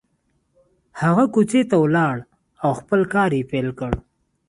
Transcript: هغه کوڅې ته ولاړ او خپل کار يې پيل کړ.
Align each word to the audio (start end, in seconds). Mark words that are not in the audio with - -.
هغه 1.01 1.23
کوڅې 1.33 1.61
ته 1.69 1.75
ولاړ 1.83 2.15
او 2.63 2.71
خپل 2.79 3.01
کار 3.13 3.29
يې 3.37 3.43
پيل 3.51 3.67
کړ. 3.79 3.91